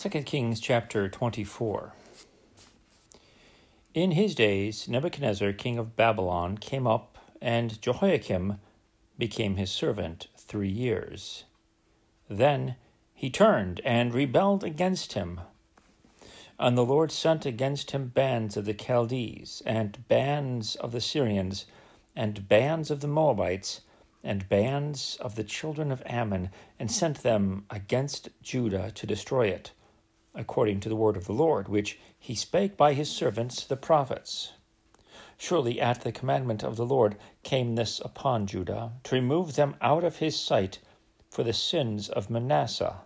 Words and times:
2 0.00 0.10
Kings 0.22 0.60
chapter 0.60 1.08
24. 1.08 1.92
In 3.94 4.12
his 4.12 4.32
days, 4.36 4.86
Nebuchadnezzar, 4.86 5.52
king 5.54 5.76
of 5.76 5.96
Babylon, 5.96 6.56
came 6.56 6.86
up, 6.86 7.18
and 7.42 7.82
Jehoiakim 7.82 8.60
became 9.18 9.56
his 9.56 9.72
servant 9.72 10.28
three 10.36 10.68
years. 10.68 11.46
Then 12.28 12.76
he 13.12 13.28
turned 13.28 13.80
and 13.84 14.14
rebelled 14.14 14.62
against 14.62 15.14
him. 15.14 15.40
And 16.60 16.78
the 16.78 16.84
Lord 16.84 17.10
sent 17.10 17.44
against 17.44 17.90
him 17.90 18.06
bands 18.06 18.56
of 18.56 18.66
the 18.66 18.74
Chaldees, 18.74 19.64
and 19.66 20.06
bands 20.06 20.76
of 20.76 20.92
the 20.92 21.00
Syrians, 21.00 21.66
and 22.14 22.46
bands 22.46 22.92
of 22.92 23.00
the 23.00 23.08
Moabites, 23.08 23.80
and 24.22 24.48
bands 24.48 25.16
of 25.20 25.34
the 25.34 25.42
children 25.42 25.90
of 25.90 26.04
Ammon, 26.06 26.50
and 26.78 26.88
sent 26.88 27.24
them 27.24 27.66
against 27.68 28.28
Judah 28.42 28.92
to 28.92 29.04
destroy 29.04 29.48
it 29.48 29.72
according 30.34 30.80
to 30.80 30.88
the 30.88 30.96
word 30.96 31.16
of 31.16 31.24
the 31.24 31.32
Lord, 31.32 31.68
which 31.68 31.98
he 32.18 32.34
spake 32.34 32.76
by 32.76 32.92
his 32.92 33.10
servants 33.10 33.64
the 33.64 33.76
prophets. 33.76 34.52
Surely 35.36 35.80
at 35.80 36.02
the 36.02 36.12
commandment 36.12 36.62
of 36.62 36.76
the 36.76 36.84
Lord 36.84 37.16
came 37.42 37.74
this 37.74 38.00
upon 38.00 38.46
Judah, 38.46 38.92
to 39.04 39.14
remove 39.14 39.54
them 39.54 39.76
out 39.80 40.04
of 40.04 40.16
his 40.16 40.38
sight 40.38 40.80
for 41.30 41.42
the 41.42 41.52
sins 41.52 42.08
of 42.08 42.28
Manasseh, 42.28 43.02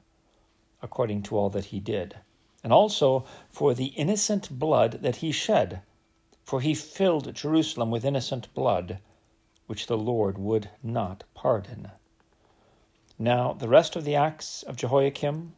according 0.80 1.22
to 1.22 1.36
all 1.36 1.50
that 1.50 1.66
he 1.66 1.78
did, 1.78 2.16
and 2.64 2.72
also 2.72 3.24
for 3.50 3.74
the 3.74 3.94
innocent 3.96 4.58
blood 4.58 5.02
that 5.02 5.16
he 5.16 5.30
shed, 5.30 5.82
for 6.42 6.60
he 6.60 6.74
filled 6.74 7.34
Jerusalem 7.34 7.90
with 7.90 8.04
innocent 8.04 8.52
blood, 8.54 8.98
which 9.66 9.86
the 9.86 9.98
Lord 9.98 10.38
would 10.38 10.70
not 10.82 11.24
pardon. 11.34 11.90
Now 13.18 13.52
the 13.52 13.68
rest 13.68 13.94
of 13.94 14.04
the 14.04 14.16
acts 14.16 14.62
of 14.62 14.76
Jehoiakim, 14.76 15.54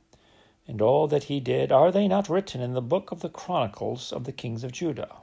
and 0.66 0.80
all 0.80 1.06
that 1.06 1.24
he 1.24 1.40
did, 1.40 1.70
are 1.70 1.92
they 1.92 2.08
not 2.08 2.28
written 2.28 2.60
in 2.60 2.72
the 2.72 2.80
book 2.80 3.12
of 3.12 3.20
the 3.20 3.28
Chronicles 3.28 4.12
of 4.12 4.24
the 4.24 4.32
kings 4.32 4.64
of 4.64 4.72
Judah? 4.72 5.16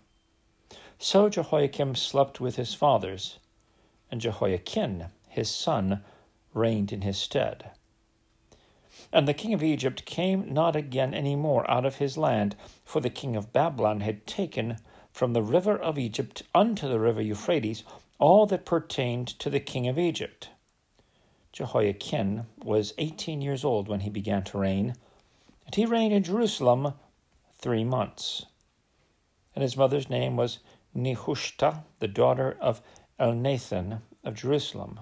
So 1.00 1.30
Jehoiakim 1.30 1.96
slept 1.96 2.40
with 2.40 2.58
his 2.58 2.74
fathers, 2.74 3.40
and 4.12 4.22
Jehoiachin, 4.22 5.08
his 5.28 5.50
son, 5.50 6.04
reigned 6.54 6.94
in 6.94 7.02
his 7.02 7.18
stead. 7.18 7.72
And 9.12 9.28
the 9.28 9.34
king 9.34 9.54
of 9.54 9.64
Egypt 9.64 10.06
came 10.06 10.54
not 10.54 10.76
again 10.76 11.14
any 11.14 11.36
more 11.36 11.70
out 11.70 11.86
of 11.86 11.96
his 11.96 12.18
land, 12.18 12.56
for 12.86 13.02
the 13.02 13.10
king 13.10 13.36
of 13.36 13.52
Babylon 13.52 14.02
had 14.02 14.28
taken 14.28 14.78
from 15.12 15.34
the 15.34 15.42
river 15.42 15.76
of 15.76 15.98
Egypt 15.98 16.44
unto 16.54 16.88
the 16.88 17.00
river 17.00 17.22
Euphrates 17.22 17.84
all 18.20 18.46
that 18.46 18.66
pertained 18.66 19.28
to 19.40 19.50
the 19.50 19.60
king 19.60 19.88
of 19.88 19.98
Egypt. 19.98 20.50
Jehoiachin 21.52 22.46
was 22.64 22.94
eighteen 22.98 23.42
years 23.42 23.66
old 23.66 23.88
when 23.88 24.02
he 24.02 24.10
began 24.10 24.44
to 24.44 24.58
reign 24.60 24.94
and 25.66 25.76
he 25.76 25.86
reigned 25.86 26.14
in 26.14 26.24
Jerusalem 26.24 26.94
three 27.58 27.84
months. 27.84 28.46
And 29.56 29.64
his 29.64 29.78
mother's 29.78 30.10
name 30.10 30.36
was 30.36 30.60
Nehushta, 30.96 31.84
the 32.00 32.08
daughter 32.08 32.58
of 32.60 32.82
Elnathan 33.20 34.02
of 34.24 34.36
Jerusalem. 34.36 35.00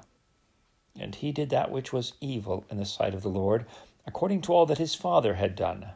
And 1.00 1.16
he 1.16 1.32
did 1.32 1.50
that 1.50 1.72
which 1.72 1.94
was 1.94 2.14
evil 2.20 2.66
in 2.70 2.78
the 2.78 2.86
sight 2.86 3.14
of 3.14 3.22
the 3.22 3.30
Lord, 3.30 3.66
according 4.06 4.42
to 4.42 4.54
all 4.54 4.66
that 4.66 4.78
his 4.78 4.96
father 4.96 5.36
had 5.36 5.56
done. 5.56 5.92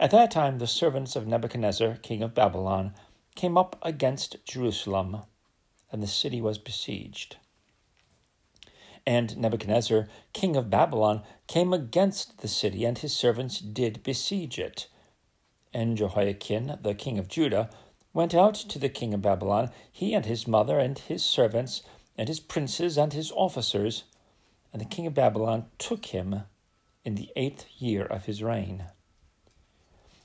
At 0.00 0.10
that 0.10 0.30
time 0.30 0.58
the 0.58 0.66
servants 0.66 1.16
of 1.16 1.26
Nebuchadnezzar, 1.26 1.96
king 1.96 2.22
of 2.22 2.34
Babylon, 2.34 2.94
came 3.34 3.56
up 3.56 3.76
against 3.82 4.44
Jerusalem, 4.44 5.22
and 5.92 6.02
the 6.02 6.06
city 6.06 6.40
was 6.40 6.58
besieged. 6.58 7.36
And 9.06 9.36
Nebuchadnezzar, 9.36 10.08
king 10.32 10.56
of 10.56 10.70
Babylon, 10.70 11.22
came 11.46 11.72
against 11.72 12.38
the 12.38 12.48
city, 12.48 12.84
and 12.84 12.98
his 12.98 13.14
servants 13.14 13.58
did 13.58 14.02
besiege 14.02 14.58
it. 14.58 14.88
And 15.72 15.96
Jehoiachin, 15.96 16.78
the 16.82 16.94
king 16.94 17.18
of 17.18 17.28
Judah, 17.28 17.70
went 18.12 18.34
out 18.34 18.54
to 18.54 18.78
the 18.78 18.88
king 18.88 19.14
of 19.14 19.22
Babylon, 19.22 19.70
he 19.92 20.14
and 20.14 20.26
his 20.26 20.46
mother, 20.46 20.78
and 20.78 20.98
his 20.98 21.24
servants, 21.24 21.82
and 22.16 22.28
his 22.28 22.40
princes, 22.40 22.96
and 22.96 23.12
his 23.12 23.30
officers. 23.32 24.04
And 24.72 24.80
the 24.80 24.86
king 24.86 25.06
of 25.06 25.14
Babylon 25.14 25.66
took 25.78 26.06
him 26.06 26.42
in 27.04 27.14
the 27.14 27.30
eighth 27.36 27.66
year 27.78 28.04
of 28.04 28.24
his 28.24 28.42
reign. 28.42 28.86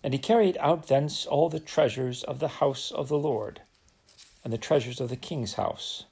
And 0.04 0.14
he 0.14 0.20
carried 0.20 0.58
out 0.58 0.88
thence 0.88 1.26
all 1.26 1.50
the 1.50 1.60
treasures 1.60 2.24
of 2.24 2.40
the 2.40 2.60
house 2.60 2.92
of 2.92 3.08
the 3.08 3.18
Lord, 3.18 3.62
and 4.44 4.52
the 4.52 4.58
treasures 4.58 5.00
of 5.00 5.10
the 5.10 5.16
king's 5.16 5.54
house 5.54 6.06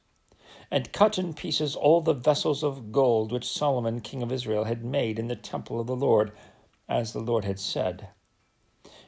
and 0.71 0.93
cut 0.93 1.17
in 1.17 1.33
pieces 1.33 1.75
all 1.75 1.99
the 1.99 2.13
vessels 2.13 2.63
of 2.63 2.91
gold 2.91 3.31
which 3.31 3.47
Solomon 3.47 3.99
king 3.99 4.23
of 4.23 4.31
Israel 4.31 4.63
had 4.63 4.85
made 4.85 5.19
in 5.19 5.27
the 5.27 5.35
temple 5.35 5.81
of 5.81 5.87
the 5.87 5.95
Lord, 5.95 6.31
as 6.87 7.11
the 7.11 7.19
Lord 7.19 7.43
had 7.43 7.59
said. 7.59 8.07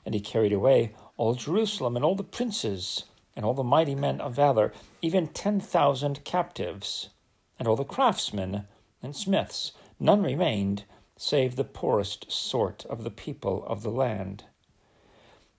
And 0.06 0.14
he 0.14 0.20
carried 0.20 0.52
away 0.52 0.94
all 1.16 1.36
Jerusalem 1.36 1.96
and 1.96 2.04
all 2.04 2.16
the 2.16 2.24
princes 2.24 3.06
and 3.36 3.46
all 3.46 3.54
the 3.54 3.64
mighty 3.64 3.96
men 3.96 4.20
of 4.20 4.36
valor, 4.36 4.74
even 5.02 5.28
ten 5.28 5.60
thousand 5.60 6.24
captives, 6.26 7.10
and 7.58 7.68
all 7.68 7.78
the 7.78 7.86
craftsmen 7.86 8.66
and 9.02 9.16
smiths. 9.16 9.72
None 10.00 10.22
remained, 10.22 10.84
save 11.16 11.56
the 11.56 11.64
poorest 11.64 12.32
sort 12.32 12.86
of 12.88 13.04
the 13.04 13.10
people 13.12 13.64
of 13.66 13.84
the 13.84 13.90
land. 13.90 14.44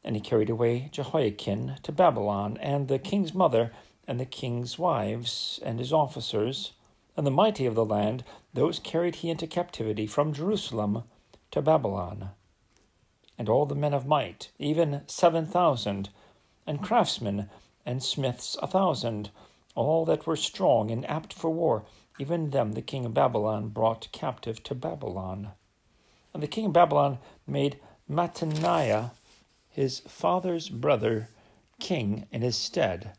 And 0.05 0.15
he 0.15 0.21
carried 0.21 0.51
away 0.51 0.91
Jehoiachin 0.93 1.77
to 1.83 1.93
Babylon, 1.93 2.59
and 2.59 2.89
the 2.89 2.99
king's 2.99 3.33
mother, 3.33 3.73
and 4.07 4.21
the 4.21 4.27
king's 4.27 4.79
wives 4.79 5.59
and 5.65 5.79
his 5.79 5.93
officers, 5.93 6.73
and 7.17 7.27
the 7.27 7.31
mighty 7.31 7.67
of 7.67 7.75
the 7.75 7.85
land, 7.85 8.25
those 8.53 8.79
carried 8.79 9.17
he 9.17 9.31
into 9.31 9.47
captivity 9.47 10.07
from 10.07 10.33
Jerusalem 10.33 11.05
to 11.51 11.63
Babylon. 11.63 12.31
And 13.39 13.49
all 13.49 13.67
the 13.67 13.75
men 13.75 13.95
of 13.95 14.07
might, 14.07 14.51
even 14.59 15.03
seven 15.07 15.47
thousand, 15.47 16.11
and 16.67 16.83
craftsmen 16.83 17.49
and 17.87 18.03
smiths 18.03 18.57
a 18.63 18.67
thousand, 18.67 19.31
all 19.75 20.05
that 20.05 20.27
were 20.27 20.37
strong 20.37 20.91
and 20.91 21.09
apt 21.09 21.33
for 21.33 21.51
war, 21.51 21.85
even 22.19 22.51
them 22.51 22.73
the 22.73 22.83
king 22.83 23.05
of 23.05 23.15
Babylon 23.15 23.69
brought 23.69 24.13
captive 24.13 24.63
to 24.65 24.75
Babylon. 24.75 25.51
And 26.33 26.43
the 26.43 26.49
king 26.49 26.67
of 26.67 26.73
Babylon 26.73 27.19
made 27.47 27.81
Mattaniah, 28.09 29.11
his 29.69 30.01
father's 30.01 30.69
brother, 30.69 31.29
king 31.81 32.27
in 32.31 32.43
his 32.43 32.57
stead 32.57 33.13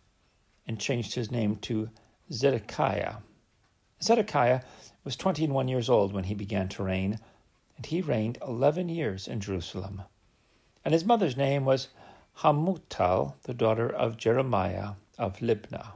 and 0.67 0.79
changed 0.79 1.15
his 1.15 1.31
name 1.31 1.57
to 1.57 1.89
Zedekiah. 2.31 3.15
Zedekiah 4.01 4.61
was 5.03 5.15
twenty 5.15 5.43
and 5.43 5.53
one 5.53 5.67
years 5.67 5.89
old 5.89 6.13
when 6.13 6.25
he 6.25 6.33
began 6.33 6.67
to 6.69 6.83
reign, 6.83 7.19
and 7.77 7.85
he 7.85 8.01
reigned 8.01 8.37
eleven 8.41 8.89
years 8.89 9.27
in 9.27 9.39
Jerusalem. 9.39 10.01
And 10.83 10.93
his 10.93 11.05
mother's 11.05 11.37
name 11.37 11.65
was 11.65 11.89
Hamutal, 12.39 13.35
the 13.43 13.53
daughter 13.53 13.89
of 13.89 14.17
Jeremiah 14.17 14.91
of 15.17 15.37
Libnah. 15.39 15.93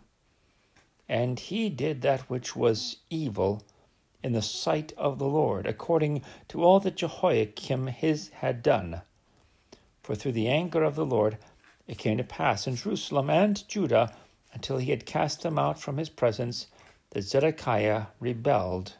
And 1.07 1.39
he 1.39 1.69
did 1.69 2.01
that 2.01 2.29
which 2.29 2.55
was 2.55 2.97
evil 3.09 3.63
in 4.23 4.33
the 4.33 4.41
sight 4.41 4.93
of 4.97 5.17
the 5.17 5.27
Lord, 5.27 5.65
according 5.65 6.21
to 6.49 6.63
all 6.63 6.79
that 6.81 6.97
Jehoiakim 6.97 7.87
his 7.87 8.29
had 8.29 8.61
done. 8.61 9.01
For 10.03 10.15
through 10.15 10.33
the 10.33 10.47
anger 10.47 10.83
of 10.83 10.95
the 10.95 11.05
Lord 11.05 11.37
it 11.87 11.97
came 11.97 12.17
to 12.17 12.23
pass 12.23 12.67
in 12.67 12.75
Jerusalem 12.75 13.29
and 13.29 13.67
Judah 13.67 14.13
until 14.53 14.77
he 14.77 14.91
had 14.91 15.05
cast 15.05 15.41
them 15.41 15.59
out 15.59 15.79
from 15.79 15.97
his 15.97 16.09
presence, 16.09 16.67
that 17.11 17.23
Zedekiah 17.23 18.07
rebelled 18.19 18.93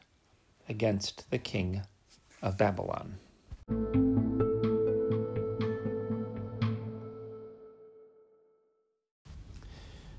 against 0.67 1.29
the 1.31 1.37
king 1.37 1.81
of 2.41 2.57
Babylon. 2.57 3.17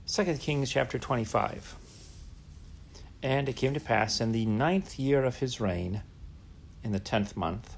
Second 0.05 0.41
Kings 0.41 0.71
chapter 0.71 0.99
25. 0.99 1.77
And 3.23 3.49
it 3.49 3.55
came 3.55 3.75
to 3.75 3.81
pass 3.81 4.21
in 4.21 4.33
the 4.33 4.45
ninth 4.47 4.99
year 4.99 5.25
of 5.25 5.37
his 5.37 5.61
reign, 5.61 6.03
in 6.83 6.91
the 6.91 6.99
tenth 6.99 7.37
month, 7.37 7.77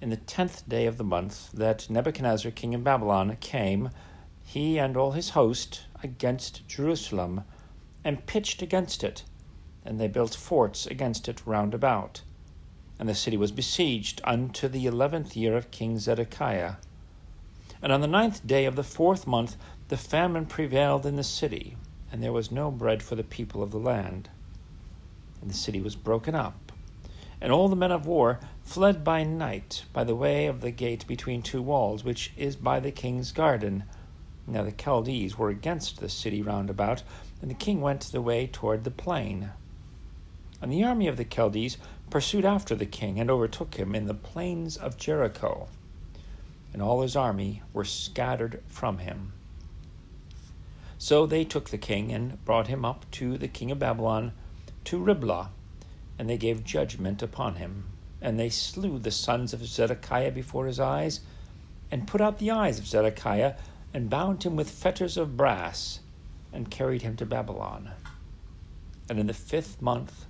in 0.00 0.08
the 0.08 0.16
tenth 0.16 0.66
day 0.68 0.86
of 0.86 0.96
the 0.96 1.04
month, 1.04 1.52
that 1.52 1.90
Nebuchadnezzar 1.90 2.52
king 2.52 2.74
of 2.74 2.82
Babylon 2.82 3.36
came, 3.40 3.90
he 4.44 4.78
and 4.78 4.96
all 4.96 5.12
his 5.12 5.30
host, 5.30 5.82
against 6.02 6.66
Jerusalem, 6.68 7.44
and 8.04 8.26
pitched 8.26 8.60
against 8.60 9.04
it, 9.04 9.24
and 9.84 10.00
they 10.00 10.08
built 10.08 10.34
forts 10.34 10.86
against 10.86 11.28
it 11.28 11.46
round 11.46 11.74
about. 11.74 12.22
And 12.98 13.08
the 13.08 13.14
city 13.14 13.36
was 13.36 13.52
besieged 13.52 14.20
unto 14.24 14.68
the 14.68 14.86
eleventh 14.86 15.36
year 15.36 15.56
of 15.56 15.70
King 15.70 15.98
Zedekiah. 15.98 16.74
And 17.80 17.92
on 17.92 18.00
the 18.00 18.06
ninth 18.06 18.46
day 18.46 18.64
of 18.64 18.76
the 18.76 18.84
fourth 18.84 19.26
month 19.26 19.56
the 19.88 19.96
famine 19.96 20.46
prevailed 20.46 21.06
in 21.06 21.16
the 21.16 21.24
city, 21.24 21.76
and 22.10 22.22
there 22.22 22.32
was 22.32 22.50
no 22.50 22.70
bread 22.70 23.02
for 23.02 23.14
the 23.14 23.24
people 23.24 23.62
of 23.62 23.70
the 23.70 23.78
land. 23.78 24.28
And 25.40 25.50
the 25.50 25.54
city 25.54 25.80
was 25.80 25.96
broken 25.96 26.34
up, 26.34 26.72
and 27.40 27.52
all 27.52 27.68
the 27.68 27.76
men 27.76 27.92
of 27.92 28.06
war 28.06 28.38
fled 28.62 29.02
by 29.02 29.24
night 29.24 29.84
by 29.92 30.04
the 30.04 30.14
way 30.14 30.46
of 30.46 30.60
the 30.60 30.70
gate 30.70 31.06
between 31.06 31.42
two 31.42 31.62
walls, 31.62 32.04
which 32.04 32.32
is 32.36 32.54
by 32.54 32.80
the 32.80 32.92
king's 32.92 33.32
garden 33.32 33.84
now 34.46 34.62
the 34.62 34.72
Chaldees 34.72 35.38
were 35.38 35.50
against 35.50 36.00
the 36.00 36.08
city 36.08 36.42
round 36.42 36.70
about, 36.70 37.02
and 37.40 37.50
the 37.50 37.54
king 37.54 37.80
went 37.80 38.02
the 38.02 38.20
way 38.20 38.46
toward 38.46 38.84
the 38.84 38.90
plain. 38.90 39.50
And 40.60 40.72
the 40.72 40.84
army 40.84 41.08
of 41.08 41.16
the 41.16 41.24
Chaldees 41.24 41.76
pursued 42.10 42.44
after 42.44 42.74
the 42.74 42.86
king 42.86 43.18
and 43.18 43.30
overtook 43.30 43.74
him 43.76 43.94
in 43.94 44.06
the 44.06 44.14
plains 44.14 44.76
of 44.76 44.96
Jericho. 44.96 45.68
and 46.72 46.80
all 46.80 47.02
his 47.02 47.16
army 47.16 47.62
were 47.72 47.84
scattered 47.84 48.62
from 48.66 48.98
him. 48.98 49.32
So 50.98 51.26
they 51.26 51.44
took 51.44 51.70
the 51.70 51.78
king 51.78 52.12
and 52.12 52.42
brought 52.44 52.68
him 52.68 52.84
up 52.84 53.10
to 53.12 53.36
the 53.36 53.48
king 53.48 53.70
of 53.70 53.78
Babylon 53.78 54.32
to 54.84 54.98
Riblah, 54.98 55.50
and 56.18 56.28
they 56.30 56.38
gave 56.38 56.64
judgment 56.64 57.22
upon 57.22 57.56
him. 57.56 57.84
And 58.20 58.38
they 58.38 58.50
slew 58.50 58.98
the 58.98 59.10
sons 59.10 59.52
of 59.52 59.66
Zedekiah 59.66 60.30
before 60.30 60.66
his 60.66 60.78
eyes, 60.78 61.20
and 61.90 62.06
put 62.06 62.20
out 62.20 62.38
the 62.38 62.52
eyes 62.52 62.78
of 62.78 62.86
Zedekiah, 62.86 63.54
and 63.94 64.10
bound 64.10 64.42
him 64.42 64.56
with 64.56 64.70
fetters 64.70 65.16
of 65.16 65.36
brass, 65.36 66.00
and 66.52 66.70
carried 66.70 67.02
him 67.02 67.16
to 67.16 67.26
Babylon. 67.26 67.90
And 69.08 69.18
in 69.18 69.26
the 69.26 69.34
fifth 69.34 69.82
month, 69.82 70.26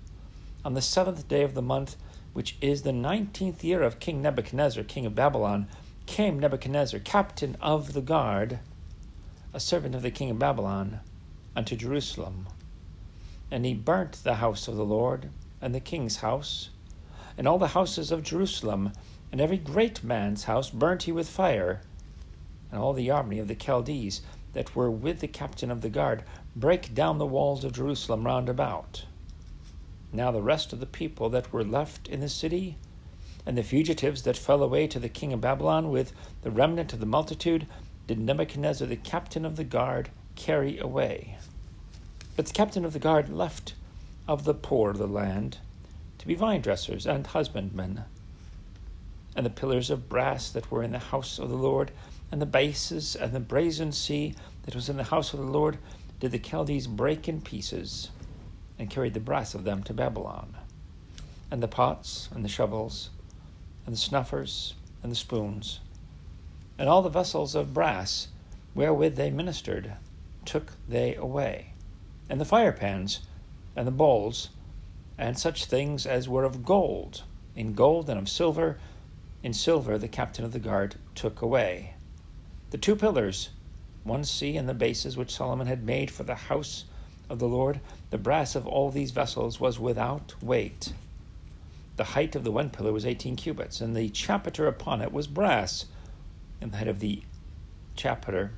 on 0.65 0.75
the 0.75 0.83
seventh 0.83 1.29
day 1.29 1.43
of 1.43 1.55
the 1.55 1.63
month, 1.63 1.97
which 2.33 2.57
is 2.61 2.83
the 2.83 2.93
nineteenth 2.93 3.63
year 3.63 3.83
of 3.83 4.01
King 4.01 4.23
Nebuchadnezzar, 4.23 4.85
king 4.85 5.07
of 5.07 5.15
Babylon, 5.15 5.69
came 6.07 6.41
Nebuzaradan, 6.41 7.05
captain 7.05 7.57
of 7.61 7.93
the 7.93 8.01
guard, 8.01 8.59
a 9.53 9.61
servant 9.61 9.95
of 9.95 10.03
the 10.03 10.11
king 10.11 10.31
of 10.31 10.39
Babylon, 10.39 11.01
unto 11.55 11.77
Jerusalem. 11.77 12.47
And 13.51 13.65
he 13.65 13.75
burnt 13.75 14.25
the 14.25 14.37
house 14.37 14.67
of 14.67 14.77
the 14.77 14.85
Lord, 14.85 15.31
and 15.61 15.75
the 15.75 15.81
king's 15.81 16.17
house, 16.17 16.71
and 17.37 17.47
all 17.47 17.59
the 17.59 17.69
houses 17.69 18.11
of 18.11 18.23
Jerusalem, 18.23 18.93
and 19.31 19.41
every 19.41 19.59
great 19.59 20.03
man's 20.03 20.45
house 20.45 20.71
burnt 20.71 21.05
he 21.05 21.13
with 21.13 21.29
fire. 21.29 21.83
And 22.73 22.81
all 22.81 22.95
the 22.95 23.11
army 23.11 23.39
of 23.39 23.47
the 23.47 23.55
Chaldees 23.55 24.23
that 24.55 24.75
were 24.75 24.91
with 24.91 25.21
the 25.21 25.29
captain 25.29 25.71
of 25.71 25.83
the 25.83 25.89
guard 25.89 26.25
break 26.57 26.95
down 26.95 27.19
the 27.19 27.27
walls 27.27 27.63
of 27.63 27.73
Jerusalem 27.73 28.25
round 28.25 28.49
about. 28.49 29.05
Now 30.13 30.31
the 30.31 30.43
rest 30.43 30.73
of 30.73 30.81
the 30.81 30.87
people 30.87 31.31
that 31.31 31.53
were 31.53 31.65
left 31.65 32.09
in 32.09 32.21
the 32.21 32.29
city, 32.29 32.77
and 33.47 33.57
the 33.57 33.63
fugitives 33.63 34.23
that 34.23 34.37
fell 34.37 34.63
away 34.63 34.87
to 34.89 34.99
the 34.99 35.09
king 35.09 35.33
of 35.33 35.41
Babylon 35.41 35.91
with 35.91 36.13
the 36.43 36.51
remnant 36.51 36.93
of 36.93 37.01
the 37.01 37.07
multitude, 37.07 37.67
did 38.07 38.19
Nebuzaradan, 38.19 38.89
the 38.89 38.97
captain 38.97 39.45
of 39.45 39.57
the 39.57 39.65
guard, 39.65 40.11
carry 40.35 40.79
away. 40.79 41.39
But 42.37 42.47
the 42.47 42.53
captain 42.53 42.85
of 42.85 42.93
the 42.93 42.99
guard 42.99 43.29
left 43.29 43.75
of 44.27 44.45
the 44.45 44.55
poor 44.55 44.91
of 44.91 44.99
the 44.99 45.07
land 45.07 45.59
to 46.19 46.27
be 46.27 46.35
vine 46.35 46.61
dressers 46.61 47.07
and 47.07 47.27
husbandmen. 47.27 48.05
And 49.35 49.45
the 49.45 49.51
pillars 49.51 49.91
of 49.91 50.09
brass 50.09 50.51
that 50.51 50.71
were 50.71 50.83
in 50.83 50.93
the 50.93 50.99
house 50.99 51.39
of 51.39 51.49
the 51.49 51.57
Lord, 51.57 51.91
and 52.33 52.41
the 52.41 52.47
bases 52.47 53.15
and 53.15 53.33
the 53.33 53.41
brazen 53.41 53.93
sea 53.93 54.35
that 54.65 54.75
was 54.75 54.89
in 54.89 54.97
the 54.97 55.05
house 55.05 55.35
of 55.35 55.39
the 55.39 55.47
Lord, 55.47 55.77
did 56.19 56.33
the 56.33 56.39
Chaldees 56.39 56.87
break 56.87 57.29
in 57.29 57.43
pieces, 57.43 58.11
and 58.79 58.89
carried 58.89 59.13
the 59.13 59.21
brass 59.21 59.55
of 59.55 59.65
them 59.65 59.83
to 59.83 59.93
Babylon. 59.93 60.57
And 61.51 61.63
the 61.63 61.69
pots, 61.69 62.31
and 62.35 62.43
the 62.43 62.49
shovels, 62.49 63.11
and 63.85 63.95
the 63.95 64.01
snuffers, 64.01 64.75
and 65.03 65.13
the 65.13 65.17
spoons, 65.17 65.81
and 66.79 66.89
all 66.89 67.03
the 67.03 67.11
vessels 67.11 67.55
of 67.55 67.75
brass 67.75 68.29
wherewith 68.75 69.17
they 69.17 69.31
ministered, 69.31 69.93
took 70.47 70.73
they 70.89 71.15
away, 71.15 71.75
and 72.31 72.41
the 72.41 72.47
firepans, 72.47 73.21
and 73.77 73.87
the 73.87 73.93
bowls, 73.93 74.49
and 75.19 75.39
such 75.39 75.67
things 75.67 76.07
as 76.07 76.31
were 76.31 76.45
of 76.45 76.65
gold, 76.65 77.25
in 77.55 77.75
gold 77.75 78.09
and 78.09 78.19
of 78.19 78.29
silver, 78.29 78.79
in 79.43 79.53
silver 79.53 79.99
the 79.99 80.09
captain 80.09 80.47
of 80.47 80.53
the 80.53 80.59
guard 80.59 80.95
took 81.15 81.43
away. 81.43 81.93
The 82.73 82.79
two 82.79 82.97
pillars, 82.97 83.51
one 84.03 84.25
sea 84.25 84.57
and 84.57 84.67
the 84.67 84.73
bases 84.73 85.15
which 85.15 85.35
Solomon 85.35 85.67
had 85.67 85.85
made 85.85 86.11
for 86.11 86.23
the 86.23 86.35
house 86.35 86.87
of 87.29 87.39
the 87.39 87.47
Lord, 87.47 87.81
the 88.09 88.17
brass 88.17 88.55
of 88.55 88.67
all 88.67 88.91
these 88.91 89.11
vessels 89.11 89.61
was 89.61 89.79
without 89.79 90.35
weight. 90.43 90.95
The 91.97 92.05
height 92.05 92.35
of 92.35 92.45
the 92.45 92.51
one 92.51 92.71
pillar 92.71 92.91
was 92.91 93.05
eighteen 93.05 93.37
cubits, 93.37 93.83
and 93.83 93.95
the 93.95 94.09
chapiter 94.09 94.67
upon 94.67 95.03
it 95.03 95.13
was 95.13 95.27
brass, 95.27 95.85
and 96.63 96.73
the 96.73 96.79
height 96.79 96.89
of 96.89 97.01
the 97.01 97.23
chapiter 97.95 98.53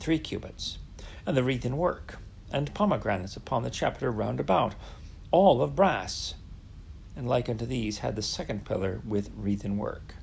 three 0.00 0.18
cubits, 0.18 0.78
and 1.24 1.36
the 1.36 1.44
wreathen 1.44 1.76
work, 1.76 2.18
and 2.50 2.74
pomegranates 2.74 3.36
upon 3.36 3.62
the 3.62 3.70
chapiter 3.70 4.10
round 4.10 4.40
about, 4.40 4.74
all 5.30 5.62
of 5.62 5.76
brass. 5.76 6.34
And 7.14 7.28
like 7.28 7.48
unto 7.48 7.66
these 7.66 7.98
had 7.98 8.16
the 8.16 8.22
second 8.22 8.64
pillar 8.64 9.00
with 9.06 9.30
wreathen 9.36 9.78
work. 9.78 10.16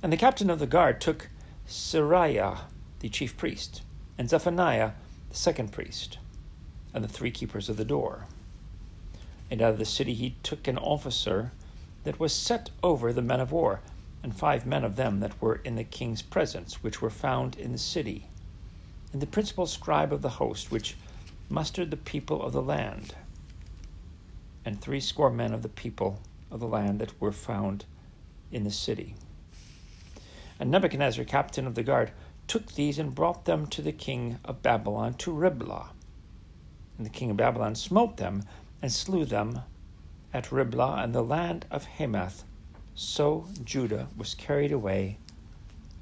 And 0.00 0.12
the 0.12 0.16
captain 0.16 0.48
of 0.48 0.60
the 0.60 0.68
guard 0.68 1.00
took 1.00 1.28
Seraiah, 1.70 2.62
the 2.98 3.08
chief 3.08 3.36
priest, 3.36 3.82
and 4.18 4.28
Zephaniah, 4.28 4.90
the 5.28 5.36
second 5.36 5.70
priest, 5.70 6.18
and 6.92 7.04
the 7.04 7.08
three 7.08 7.30
keepers 7.30 7.68
of 7.68 7.76
the 7.76 7.84
door. 7.84 8.26
And 9.52 9.62
out 9.62 9.74
of 9.74 9.78
the 9.78 9.84
city 9.84 10.12
he 10.14 10.34
took 10.42 10.66
an 10.66 10.76
officer 10.76 11.52
that 12.02 12.18
was 12.18 12.34
set 12.34 12.70
over 12.82 13.12
the 13.12 13.22
men 13.22 13.38
of 13.38 13.52
war, 13.52 13.82
and 14.20 14.34
five 14.34 14.66
men 14.66 14.82
of 14.82 14.96
them 14.96 15.20
that 15.20 15.40
were 15.40 15.60
in 15.62 15.76
the 15.76 15.84
king's 15.84 16.22
presence, 16.22 16.82
which 16.82 17.00
were 17.00 17.08
found 17.08 17.56
in 17.56 17.70
the 17.70 17.78
city, 17.78 18.26
and 19.12 19.22
the 19.22 19.26
principal 19.26 19.66
scribe 19.66 20.12
of 20.12 20.22
the 20.22 20.28
host, 20.28 20.72
which 20.72 20.96
mustered 21.48 21.92
the 21.92 21.96
people 21.96 22.42
of 22.42 22.52
the 22.52 22.62
land, 22.62 23.14
and 24.64 24.80
threescore 24.80 25.30
men 25.30 25.54
of 25.54 25.62
the 25.62 25.68
people 25.68 26.18
of 26.50 26.58
the 26.58 26.66
land 26.66 26.98
that 26.98 27.20
were 27.20 27.30
found 27.30 27.84
in 28.50 28.64
the 28.64 28.72
city. 28.72 29.14
And 30.60 30.70
Nebuzaradan, 30.70 31.26
captain 31.26 31.66
of 31.66 31.74
the 31.74 31.82
guard, 31.82 32.12
took 32.46 32.72
these 32.72 32.98
and 32.98 33.14
brought 33.14 33.46
them 33.46 33.66
to 33.68 33.82
the 33.82 33.90
king 33.90 34.38
of 34.44 34.62
Babylon 34.62 35.14
to 35.14 35.32
Riblah. 35.32 35.90
And 36.96 37.06
the 37.06 37.10
king 37.10 37.30
of 37.30 37.36
Babylon 37.36 37.74
smote 37.74 38.18
them 38.18 38.44
and 38.80 38.92
slew 38.92 39.24
them 39.24 39.62
at 40.32 40.52
Riblah 40.52 41.02
and 41.02 41.14
the 41.14 41.24
land 41.24 41.66
of 41.70 41.86
Hamath 41.86 42.44
so 42.94 43.46
Judah 43.64 44.08
was 44.14 44.34
carried 44.34 44.72
away 44.72 45.16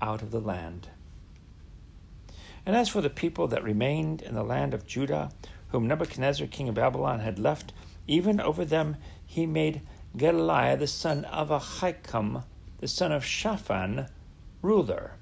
out 0.03 0.21
of 0.21 0.33
the 0.33 0.41
land. 0.41 0.89
And 2.67 2.75
as 2.75 2.89
for 2.89 3.01
the 3.01 3.09
people 3.09 3.47
that 3.49 3.63
remained 3.63 4.21
in 4.21 4.35
the 4.35 4.43
land 4.43 4.75
of 4.75 4.85
Judah, 4.85 5.31
whom 5.69 5.87
Nebuchadnezzar 5.87 6.49
king 6.49 6.69
of 6.69 6.75
Babylon 6.75 7.21
had 7.21 7.39
left, 7.39 7.73
even 8.09 8.41
over 8.41 8.65
them 8.65 8.97
he 9.25 9.47
made 9.47 9.81
Gedaliah 10.17 10.77
the 10.77 10.89
son 10.89 11.25
of 11.27 11.51
Ahikam, 11.51 12.43
the 12.79 12.89
son 12.89 13.13
of 13.13 13.25
Shaphan, 13.25 14.09
ruler. 14.63 15.13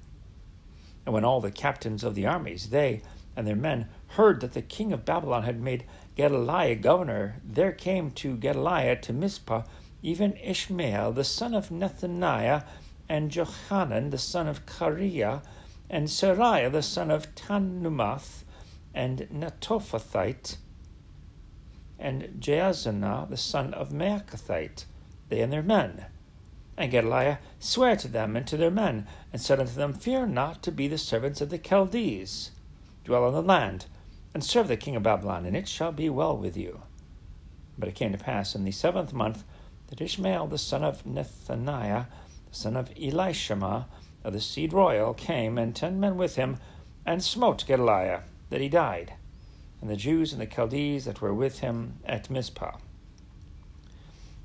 And 1.05 1.13
when 1.13 1.23
all 1.23 1.41
the 1.41 1.51
captains 1.51 2.03
of 2.03 2.15
the 2.15 2.25
armies, 2.25 2.69
they 2.69 3.01
and 3.35 3.47
their 3.47 3.55
men, 3.55 3.87
heard 4.07 4.41
that 4.41 4.53
the 4.53 4.61
king 4.61 4.91
of 4.91 5.05
Babylon 5.05 5.43
had 5.43 5.61
made 5.61 5.85
Gedaliah 6.15 6.75
governor, 6.75 7.35
there 7.43 7.71
came 7.71 8.11
to 8.11 8.35
Gedaliah 8.35 8.95
to 9.01 9.13
Mizpah 9.13 9.63
even 10.01 10.37
Ishmael 10.37 11.11
the 11.11 11.23
son 11.23 11.53
of 11.53 11.69
Nethaniah, 11.69 12.63
and 13.09 13.31
Johanan 13.31 14.09
the 14.09 14.17
son 14.17 14.47
of 14.47 14.65
Careah, 14.65 15.41
and 15.89 16.07
Seraiah 16.07 16.71
the 16.71 16.83
son 16.83 17.09
of 17.09 17.33
Tanhumeth, 17.35 18.43
and 18.93 19.27
Netophathite, 19.33 20.57
and 21.99 22.23
Jaazaniah 22.39 23.29
the 23.29 23.37
son 23.37 23.73
of 23.73 23.89
Maachathite, 23.89 24.85
they 25.29 25.41
and 25.41 25.51
their 25.51 25.63
men. 25.63 26.05
And 26.77 26.91
Gedaliah 26.91 27.39
sware 27.59 27.95
to 27.95 28.07
them 28.07 28.35
and 28.35 28.45
to 28.45 28.55
their 28.55 28.69
men, 28.69 29.07
and 29.33 29.41
said 29.41 29.59
unto 29.59 29.73
them, 29.73 29.93
Fear 29.93 30.27
not 30.27 30.61
to 30.63 30.71
be 30.71 30.87
the 30.87 30.99
servants 30.99 31.41
of 31.41 31.49
the 31.49 31.57
Chaldees. 31.57 32.51
Dwell 33.03 33.23
on 33.23 33.33
the 33.33 33.41
land, 33.41 33.87
and 34.33 34.43
serve 34.43 34.67
the 34.67 34.77
king 34.77 34.95
of 34.95 35.01
Babylon, 35.01 35.45
and 35.45 35.57
it 35.57 35.67
shall 35.67 35.91
be 35.91 36.07
well 36.07 36.37
with 36.37 36.55
you. 36.55 36.83
But 37.79 37.89
it 37.89 37.95
came 37.95 38.11
to 38.11 38.17
pass 38.17 38.53
in 38.53 38.63
the 38.63 38.71
seventh 38.71 39.11
month 39.11 39.43
that 39.87 40.01
Ishmael 40.01 40.47
the 40.47 40.57
son 40.57 40.83
of 40.83 41.03
Nethaniah, 41.03 42.05
the 42.49 42.55
son 42.55 42.75
of 42.75 42.93
Elishama, 42.93 43.85
of 44.23 44.33
the 44.33 44.41
seed 44.41 44.73
royal, 44.73 45.13
came, 45.13 45.57
and 45.57 45.75
ten 45.75 45.99
men 45.99 46.17
with 46.17 46.35
him, 46.35 46.57
and 47.05 47.23
smote 47.23 47.65
Gedaliah, 47.65 48.21
that 48.49 48.61
he 48.61 48.69
died, 48.69 49.13
and 49.81 49.89
the 49.89 49.95
Jews 49.95 50.31
and 50.31 50.41
the 50.41 50.45
Chaldees 50.45 51.05
that 51.05 51.21
were 51.21 51.33
with 51.33 51.59
him 51.59 51.99
at 52.05 52.29
Mizpah. 52.29 52.77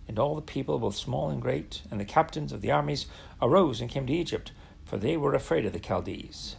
And 0.08 0.18
all 0.18 0.34
the 0.34 0.42
people, 0.42 0.78
both 0.78 0.96
small 0.96 1.30
and 1.30 1.40
great, 1.40 1.82
and 1.90 1.98
the 1.98 2.04
captains 2.04 2.52
of 2.52 2.60
the 2.60 2.70
armies, 2.70 3.06
arose 3.40 3.80
and 3.80 3.88
came 3.88 4.06
to 4.06 4.12
Egypt, 4.12 4.52
for 4.84 4.96
they 4.98 5.16
were 5.16 5.34
afraid 5.34 5.64
of 5.64 5.72
the 5.72 5.78
Chaldees. 5.78 6.56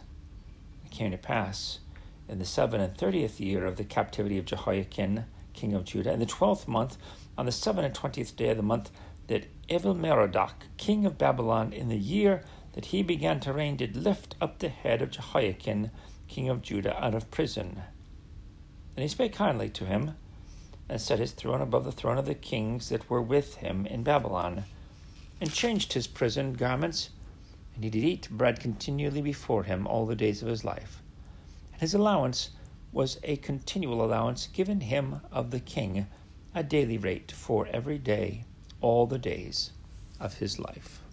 It 0.84 0.90
came 0.90 1.10
to 1.10 1.18
pass 1.18 1.80
in 2.28 2.38
the 2.38 2.44
seven 2.44 2.80
and 2.80 2.96
thirtieth 2.96 3.38
year 3.38 3.66
of 3.66 3.76
the 3.76 3.84
captivity 3.84 4.38
of 4.38 4.46
Jehoiachin, 4.46 5.26
king 5.52 5.74
of 5.74 5.84
Judah, 5.84 6.12
in 6.12 6.20
the 6.20 6.26
twelfth 6.26 6.66
month, 6.66 6.96
on 7.36 7.46
the 7.46 7.52
seven 7.52 7.84
and 7.84 7.94
twentieth 7.94 8.34
day 8.34 8.48
of 8.48 8.56
the 8.56 8.62
month, 8.62 8.90
that 9.26 9.46
Evil-Merodach, 9.68 10.54
king 10.76 11.06
of 11.06 11.18
Babylon, 11.18 11.72
in 11.72 11.88
the 11.88 11.96
year 11.96 12.42
that 12.72 12.86
he 12.86 13.02
began 13.02 13.40
to 13.40 13.52
reign, 13.52 13.76
did 13.76 13.96
lift 13.96 14.34
up 14.40 14.58
the 14.58 14.68
head 14.68 15.00
of 15.00 15.10
Jehoiachin, 15.10 15.90
king 16.28 16.48
of 16.48 16.62
Judah, 16.62 17.02
out 17.02 17.14
of 17.14 17.30
prison. 17.30 17.82
And 18.96 19.02
he 19.02 19.08
spake 19.08 19.34
kindly 19.34 19.68
to 19.70 19.84
him, 19.84 20.16
and 20.88 21.00
set 21.00 21.18
his 21.18 21.32
throne 21.32 21.60
above 21.60 21.84
the 21.84 21.92
throne 21.92 22.18
of 22.18 22.26
the 22.26 22.34
kings 22.34 22.88
that 22.88 23.08
were 23.08 23.22
with 23.22 23.56
him 23.56 23.86
in 23.86 24.02
Babylon, 24.02 24.64
and 25.40 25.52
changed 25.52 25.92
his 25.92 26.06
prison 26.06 26.52
garments, 26.52 27.10
and 27.74 27.84
he 27.84 27.90
did 27.90 28.04
eat 28.04 28.28
bread 28.30 28.60
continually 28.60 29.22
before 29.22 29.64
him 29.64 29.86
all 29.86 30.06
the 30.06 30.16
days 30.16 30.42
of 30.42 30.48
his 30.48 30.64
life. 30.64 31.02
And 31.72 31.80
his 31.80 31.94
allowance 31.94 32.50
was 32.92 33.18
a 33.22 33.36
continual 33.36 34.04
allowance 34.04 34.46
given 34.46 34.80
him 34.80 35.20
of 35.32 35.50
the 35.50 35.60
king 35.60 36.06
a 36.54 36.62
daily 36.62 36.98
rate 36.98 37.32
for 37.32 37.66
every 37.66 37.98
day, 37.98 38.44
all 38.80 39.06
the 39.06 39.18
days 39.18 39.72
of 40.20 40.34
his 40.38 40.58
life. 40.58 41.03